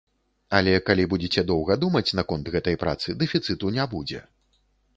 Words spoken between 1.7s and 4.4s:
думаць наконт гэтай працы, дэфіцыту не будзе.